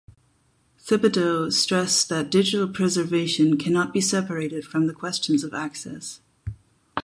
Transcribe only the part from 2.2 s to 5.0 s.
digital preservation cannot be separated from the